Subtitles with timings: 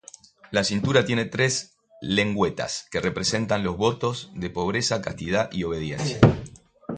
[0.49, 6.17] La cintura tiene tres lengüetas que representan los votos de pobreza, castidad y obediencia.